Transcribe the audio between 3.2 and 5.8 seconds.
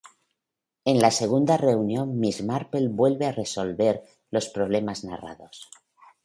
a resolver los problemas narrados.